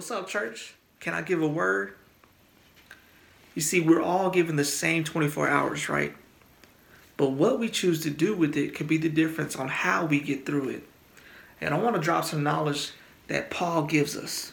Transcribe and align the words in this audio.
What's 0.00 0.10
up, 0.10 0.28
church? 0.28 0.72
Can 0.98 1.12
I 1.12 1.20
give 1.20 1.42
a 1.42 1.46
word? 1.46 1.92
You 3.54 3.60
see, 3.60 3.82
we're 3.82 4.00
all 4.00 4.30
given 4.30 4.56
the 4.56 4.64
same 4.64 5.04
24 5.04 5.46
hours, 5.46 5.90
right? 5.90 6.14
But 7.18 7.32
what 7.32 7.58
we 7.58 7.68
choose 7.68 8.02
to 8.04 8.10
do 8.10 8.34
with 8.34 8.56
it 8.56 8.74
could 8.74 8.88
be 8.88 8.96
the 8.96 9.10
difference 9.10 9.56
on 9.56 9.68
how 9.68 10.06
we 10.06 10.18
get 10.18 10.46
through 10.46 10.70
it. 10.70 10.84
And 11.60 11.74
I 11.74 11.78
want 11.78 11.96
to 11.96 12.00
drop 12.00 12.24
some 12.24 12.42
knowledge 12.42 12.92
that 13.28 13.50
Paul 13.50 13.82
gives 13.82 14.16
us. 14.16 14.52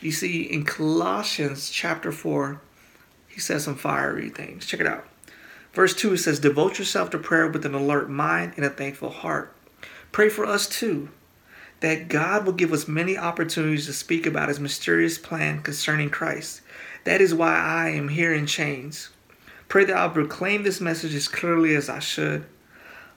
You 0.00 0.10
see, 0.10 0.42
in 0.42 0.64
Colossians 0.64 1.70
chapter 1.70 2.10
4, 2.10 2.60
he 3.28 3.38
says 3.38 3.62
some 3.62 3.76
fiery 3.76 4.30
things. 4.30 4.66
Check 4.66 4.80
it 4.80 4.88
out. 4.88 5.06
Verse 5.74 5.94
2 5.94 6.14
it 6.14 6.18
says, 6.18 6.40
Devote 6.40 6.80
yourself 6.80 7.10
to 7.10 7.18
prayer 7.18 7.46
with 7.46 7.64
an 7.64 7.74
alert 7.74 8.10
mind 8.10 8.54
and 8.56 8.64
a 8.64 8.70
thankful 8.70 9.10
heart. 9.10 9.54
Pray 10.10 10.28
for 10.28 10.44
us 10.44 10.66
too 10.66 11.08
that 11.80 12.08
God 12.08 12.46
will 12.46 12.52
give 12.52 12.72
us 12.72 12.88
many 12.88 13.18
opportunities 13.18 13.86
to 13.86 13.92
speak 13.92 14.26
about 14.26 14.48
his 14.48 14.60
mysterious 14.60 15.18
plan 15.18 15.62
concerning 15.62 16.10
Christ. 16.10 16.62
That 17.04 17.20
is 17.20 17.34
why 17.34 17.54
I 17.54 17.90
am 17.90 18.08
here 18.08 18.32
in 18.32 18.46
chains. 18.46 19.10
Pray 19.68 19.84
that 19.84 19.96
I'll 19.96 20.10
proclaim 20.10 20.62
this 20.62 20.80
message 20.80 21.14
as 21.14 21.28
clearly 21.28 21.74
as 21.74 21.88
I 21.88 21.98
should. 21.98 22.46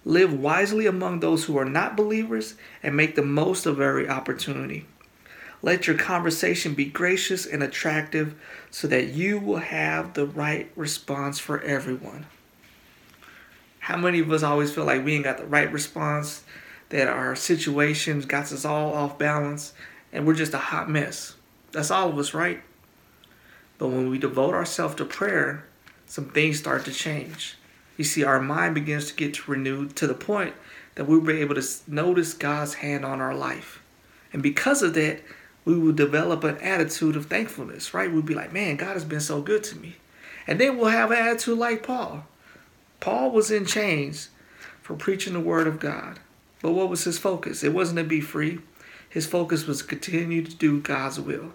Live 0.06 0.34
wisely 0.34 0.88
among 0.88 1.20
those 1.20 1.46
who 1.46 1.58
are 1.58 1.66
not 1.66 1.98
believers 1.98 2.56
and 2.82 2.96
make 2.96 3.16
the 3.16 3.22
most 3.22 3.66
of 3.66 3.80
every 3.80 4.10
opportunity. 4.10 4.86
Let 5.62 5.88
your 5.88 5.98
conversation 5.98 6.74
be 6.74 6.86
gracious 6.86 7.46
and 7.46 7.62
attractive 7.62 8.36
so 8.72 8.88
that 8.88 9.10
you 9.10 9.40
will 9.40 9.58
have 9.58 10.14
the 10.14 10.26
right 10.26 10.72
response 10.76 11.38
for 11.38 11.62
everyone. 11.62 12.26
How 13.80 13.98
many 13.98 14.20
of 14.20 14.32
us 14.32 14.44
always 14.44 14.74
feel 14.74 14.86
like 14.86 15.04
we 15.04 15.16
ain't 15.16 15.26
got 15.26 15.38
the 15.38 15.46
right 15.46 15.72
response 15.72 16.44
that 16.90 17.08
our 17.08 17.36
situations 17.36 18.26
got 18.26 18.52
us 18.52 18.66
all 18.66 18.94
off 18.94 19.18
balance 19.18 19.74
and 20.12 20.26
we're 20.26 20.34
just 20.34 20.54
a 20.54 20.58
hot 20.58 20.90
mess. 20.90 21.36
That's 21.72 21.92
all 21.92 22.10
of 22.10 22.18
us, 22.18 22.34
right? 22.34 22.62
But 23.78 23.90
when 23.90 24.10
we 24.10 24.18
devote 24.18 24.54
ourselves 24.54 24.96
to 24.96 25.06
prayer, 25.06 25.66
some 26.06 26.30
things 26.30 26.60
start 26.60 26.86
to 26.86 26.92
change. 26.92 27.56
You 27.98 28.04
see, 28.04 28.24
our 28.24 28.40
mind 28.40 28.76
begins 28.76 29.08
to 29.08 29.16
get 29.16 29.48
renewed 29.48 29.96
to 29.98 30.08
the 30.08 30.14
point 30.14 30.56
that 30.96 31.06
we'll 31.06 31.22
be 31.22 31.40
able 31.40 31.56
to 31.56 31.64
notice 31.88 32.34
God's 32.34 32.76
hand 32.76 33.06
on 33.06 33.22
our 33.22 33.36
life. 33.36 33.82
And 34.34 34.42
because 34.42 34.82
of 34.82 34.96
that, 34.96 35.22
we 35.66 35.78
will 35.78 35.94
develop 35.94 36.44
an 36.44 36.58
attitude 36.58 37.16
of 37.16 37.28
thankfulness, 37.28 37.94
right? 37.94 38.12
We'll 38.12 38.22
be 38.22 38.34
like, 38.34 38.52
man, 38.52 38.76
God 38.76 38.94
has 38.94 39.06
been 39.06 39.20
so 39.20 39.42
good 39.42 39.64
to 39.66 39.78
me. 39.78 39.98
And 40.48 40.60
then 40.60 40.78
we'll 40.78 40.90
have 40.90 41.12
an 41.12 41.18
attitude 41.18 41.58
like 41.58 41.84
Paul. 41.84 42.26
Paul 43.00 43.32
was 43.32 43.52
in 43.52 43.66
chains 43.66 44.30
for 44.82 44.96
preaching 44.96 45.34
the 45.34 45.40
word 45.40 45.68
of 45.68 45.80
God. 45.80 46.20
But 46.62 46.72
what 46.72 46.90
was 46.90 47.04
his 47.04 47.18
focus? 47.18 47.64
It 47.64 47.74
wasn't 47.74 48.00
to 48.00 48.04
be 48.04 48.22
free. 48.22 48.60
His 49.10 49.26
focus 49.26 49.66
was 49.66 49.80
to 49.80 49.88
continue 49.88 50.44
to 50.44 50.56
do 50.56 50.80
God's 50.80 51.20
will. 51.20 51.54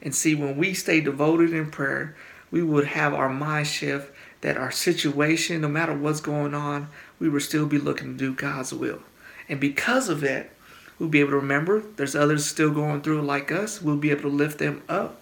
And 0.00 0.14
see, 0.14 0.34
when 0.34 0.56
we 0.56 0.74
stay 0.74 1.00
devoted 1.00 1.52
in 1.52 1.70
prayer, 1.70 2.14
we 2.50 2.62
would 2.62 2.86
have 2.86 3.14
our 3.14 3.28
mind 3.28 3.66
shift 3.66 4.12
that 4.40 4.56
our 4.56 4.70
situation, 4.70 5.60
no 5.60 5.68
matter 5.68 5.92
what's 5.92 6.20
going 6.20 6.54
on, 6.54 6.88
we 7.18 7.28
would 7.28 7.42
still 7.42 7.66
be 7.66 7.78
looking 7.78 8.16
to 8.16 8.18
do 8.18 8.34
God's 8.34 8.72
will. 8.72 9.00
And 9.48 9.58
because 9.58 10.08
of 10.08 10.20
that, 10.20 10.50
we'll 10.98 11.08
be 11.08 11.20
able 11.20 11.30
to 11.30 11.36
remember 11.36 11.82
there's 11.96 12.14
others 12.14 12.46
still 12.46 12.70
going 12.70 13.02
through 13.02 13.22
like 13.22 13.50
us. 13.50 13.82
We'll 13.82 13.96
be 13.96 14.10
able 14.10 14.22
to 14.22 14.28
lift 14.28 14.58
them 14.58 14.82
up. 14.88 15.20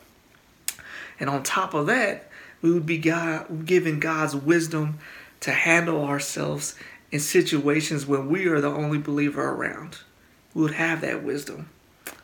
And 1.19 1.31
on 1.31 1.43
top 1.43 1.73
of 1.73 1.87
that, 1.87 2.29
we 2.61 2.73
would 2.73 2.87
be 2.87 2.99
God, 2.99 3.65
given 3.65 4.01
God's 4.01 4.37
wisdom 4.37 4.99
to 5.41 5.53
handle 5.53 6.05
ourselves 6.05 6.75
in 7.11 7.21
situations 7.21 8.07
when 8.07 8.29
we 8.29 8.47
are 8.47 8.61
the 8.61 8.69
only 8.69 8.99
believer 8.99 9.49
around. 9.49 9.99
We 10.55 10.63
would 10.63 10.75
have 10.75 11.01
that 11.03 11.23
wisdom. 11.23 11.69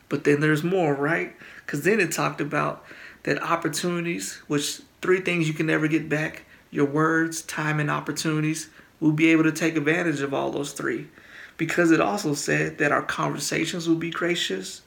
But 0.09 0.23
then 0.23 0.41
there's 0.41 0.63
more, 0.63 0.93
right? 0.93 1.35
Because 1.65 1.83
then 1.83 1.99
it 1.99 2.11
talked 2.11 2.41
about 2.41 2.83
that 3.23 3.41
opportunities, 3.41 4.35
which 4.47 4.81
three 5.01 5.21
things 5.21 5.47
you 5.47 5.53
can 5.53 5.65
never 5.65 5.87
get 5.87 6.09
back 6.09 6.43
your 6.69 6.85
words, 6.85 7.43
time, 7.43 7.79
and 7.79 7.91
opportunities. 7.91 8.69
We'll 8.99 9.11
be 9.11 9.29
able 9.29 9.43
to 9.43 9.51
take 9.51 9.75
advantage 9.75 10.21
of 10.21 10.33
all 10.33 10.49
those 10.49 10.73
three. 10.73 11.07
Because 11.55 11.91
it 11.91 12.01
also 12.01 12.33
said 12.33 12.79
that 12.79 12.91
our 12.91 13.03
conversations 13.03 13.87
will 13.87 13.95
be 13.95 14.09
gracious 14.09 14.81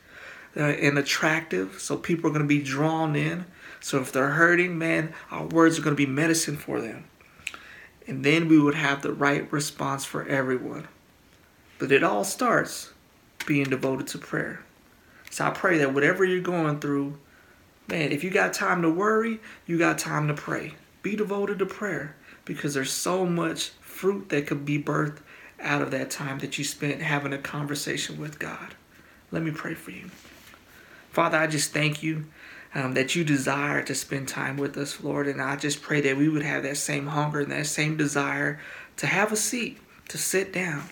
uh, 0.57 0.63
and 0.63 0.99
attractive. 0.99 1.79
So 1.81 1.97
people 1.97 2.29
are 2.29 2.33
going 2.33 2.43
to 2.43 2.49
be 2.49 2.63
drawn 2.63 3.15
in. 3.15 3.47
So 3.81 4.01
if 4.01 4.11
they're 4.11 4.31
hurting, 4.31 4.77
man, 4.77 5.15
our 5.31 5.47
words 5.47 5.79
are 5.79 5.83
going 5.83 5.95
to 5.95 6.07
be 6.07 6.11
medicine 6.11 6.57
for 6.57 6.81
them 6.81 7.05
and 8.07 8.25
then 8.25 8.49
we 8.49 8.59
would 8.59 8.75
have 8.75 9.03
the 9.03 9.13
right 9.13 9.51
response 9.53 10.05
for 10.05 10.27
everyone. 10.27 10.89
But 11.79 11.93
it 11.93 12.03
all 12.03 12.25
starts 12.25 12.93
being 13.47 13.65
devoted 13.65 14.07
to 14.09 14.19
prayer. 14.19 14.61
So 15.31 15.45
I 15.45 15.51
pray 15.51 15.79
that 15.79 15.93
whatever 15.93 16.25
you're 16.25 16.41
going 16.41 16.81
through, 16.81 17.19
man, 17.89 18.13
if 18.13 18.25
you 18.25 18.31
got 18.31 18.53
time 18.53 18.83
to 18.83 18.91
worry, 18.91 19.41
you 19.67 19.79
got 19.79 19.99
time 19.99 20.29
to 20.29 20.35
pray. 20.35 20.75
Be 21.03 21.17
devoted 21.17 21.59
to 21.59 21.67
prayer 21.67 22.17
because 22.45 22.75
there's 22.75 22.93
so 22.93 23.27
much 23.27 23.71
fruit 23.81 24.29
that 24.31 24.47
could 24.47 24.65
be 24.65 24.83
birthed 24.83 25.19
out 25.61 25.83
of 25.83 25.91
that 25.91 26.11
time 26.11 26.39
that 26.39 26.59
you 26.59 26.65
spent 26.65 27.03
having 27.03 27.33
a 27.33 27.39
conversation 27.39 28.21
with 28.21 28.39
God. 28.39 28.75
Let 29.31 29.43
me 29.43 29.51
pray 29.51 29.75
for 29.75 29.91
you. 29.91 30.11
Father, 31.11 31.39
I 31.39 31.47
just 31.47 31.73
thank 31.73 32.03
you 32.03 32.27
um, 32.75 32.95
that 32.95 33.15
you 33.15 33.25
desire 33.25 33.83
to 33.83 33.95
spend 33.95 34.29
time 34.29 34.57
with 34.57 34.77
us, 34.77 35.03
Lord. 35.03 35.27
And 35.27 35.41
I 35.41 35.57
just 35.57 35.83
pray 35.83 36.01
that 36.03 36.17
we 36.17 36.29
would 36.29 36.43
have 36.43 36.63
that 36.65 36.77
same 36.77 37.07
hunger 37.09 37.41
and 37.41 37.53
that 37.53 37.67
same 37.67 37.97
desire 37.97 38.61
to 38.97 39.07
have 39.07 39.33
a 39.33 39.37
seat, 39.37 39.79
to 40.09 40.19
sit 40.19 40.53
down, 40.53 40.85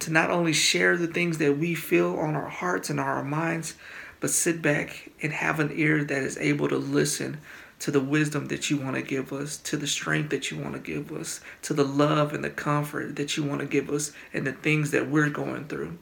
to 0.00 0.10
not 0.10 0.30
only 0.30 0.52
share 0.52 0.96
the 0.96 1.06
things 1.06 1.38
that 1.38 1.58
we 1.58 1.74
feel 1.74 2.16
on 2.18 2.34
our 2.34 2.48
hearts 2.48 2.90
and 2.90 2.98
our 2.98 3.22
minds, 3.22 3.74
but 4.20 4.30
sit 4.30 4.62
back 4.62 5.10
and 5.22 5.32
have 5.32 5.60
an 5.60 5.70
ear 5.74 6.04
that 6.04 6.22
is 6.22 6.38
able 6.38 6.68
to 6.68 6.76
listen 6.76 7.38
to 7.80 7.90
the 7.90 8.00
wisdom 8.00 8.46
that 8.46 8.70
you 8.70 8.76
want 8.76 8.94
to 8.94 9.02
give 9.02 9.32
us, 9.32 9.56
to 9.56 9.76
the 9.76 9.88
strength 9.88 10.30
that 10.30 10.52
you 10.52 10.56
want 10.56 10.72
to 10.74 10.78
give 10.78 11.10
us, 11.10 11.40
to 11.62 11.74
the 11.74 11.84
love 11.84 12.32
and 12.32 12.44
the 12.44 12.50
comfort 12.50 13.16
that 13.16 13.36
you 13.36 13.42
want 13.42 13.60
to 13.60 13.66
give 13.66 13.90
us, 13.90 14.12
and 14.32 14.46
the 14.46 14.52
things 14.52 14.92
that 14.92 15.10
we're 15.10 15.28
going 15.28 15.64
through. 15.64 15.98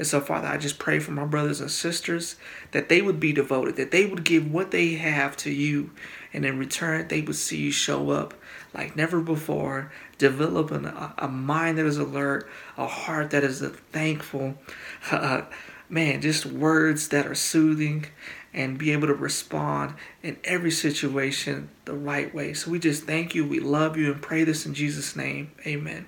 And 0.00 0.06
so, 0.06 0.18
Father, 0.22 0.48
I 0.48 0.56
just 0.56 0.78
pray 0.78 0.98
for 0.98 1.10
my 1.10 1.26
brothers 1.26 1.60
and 1.60 1.70
sisters 1.70 2.36
that 2.70 2.88
they 2.88 3.02
would 3.02 3.20
be 3.20 3.34
devoted, 3.34 3.76
that 3.76 3.90
they 3.90 4.06
would 4.06 4.24
give 4.24 4.50
what 4.50 4.70
they 4.70 4.94
have 4.94 5.36
to 5.36 5.50
you, 5.50 5.90
and 6.32 6.46
in 6.46 6.58
return, 6.58 7.08
they 7.08 7.20
would 7.20 7.36
see 7.36 7.58
you 7.58 7.70
show 7.70 8.08
up 8.08 8.32
like 8.72 8.96
never 8.96 9.20
before, 9.20 9.92
developing 10.16 10.86
a, 10.86 11.12
a 11.18 11.28
mind 11.28 11.76
that 11.76 11.84
is 11.84 11.98
alert, 11.98 12.48
a 12.78 12.86
heart 12.86 13.28
that 13.32 13.44
is 13.44 13.60
thankful, 13.92 14.54
uh, 15.10 15.42
man, 15.90 16.22
just 16.22 16.46
words 16.46 17.08
that 17.08 17.26
are 17.26 17.34
soothing, 17.34 18.06
and 18.54 18.78
be 18.78 18.92
able 18.92 19.06
to 19.06 19.12
respond 19.12 19.92
in 20.22 20.38
every 20.44 20.70
situation 20.70 21.68
the 21.84 21.92
right 21.92 22.34
way. 22.34 22.54
So 22.54 22.70
we 22.70 22.78
just 22.78 23.04
thank 23.04 23.34
you, 23.34 23.46
we 23.46 23.60
love 23.60 23.98
you, 23.98 24.10
and 24.10 24.22
pray 24.22 24.44
this 24.44 24.64
in 24.64 24.72
Jesus' 24.72 25.14
name. 25.14 25.52
Amen. 25.66 26.06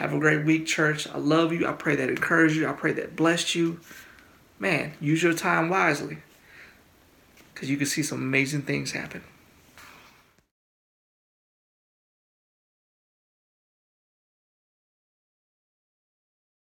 Have 0.00 0.14
a 0.14 0.18
great 0.18 0.46
week, 0.46 0.64
church. 0.64 1.06
I 1.06 1.18
love 1.18 1.52
you. 1.52 1.66
I 1.66 1.72
pray 1.72 1.94
that 1.94 2.08
encouraged 2.08 2.56
you. 2.56 2.66
I 2.66 2.72
pray 2.72 2.92
that 2.92 3.16
blessed 3.16 3.54
you. 3.54 3.80
Man, 4.58 4.94
use 4.98 5.22
your 5.22 5.34
time 5.34 5.68
wisely 5.68 6.16
because 7.52 7.68
you 7.68 7.76
can 7.76 7.84
see 7.84 8.02
some 8.02 8.16
amazing 8.16 8.62
things 8.62 8.92
happen. 8.92 9.22